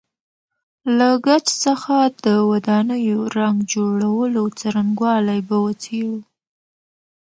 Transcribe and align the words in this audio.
له 0.97 1.09
ګچ 1.25 1.45
څخه 1.65 1.95
د 2.25 2.27
ودانیو 2.49 3.19
رنګ 3.37 3.57
جوړولو 3.73 4.43
څرنګوالی 4.59 5.39
به 5.47 5.57
وڅېړو. 5.65 6.17